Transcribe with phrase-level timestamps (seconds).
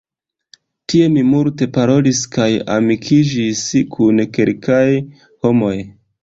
[0.93, 3.63] Tie mi multe parolis kaj amikiĝis
[3.97, 4.83] kun kelkaj
[5.21, 5.77] homoj.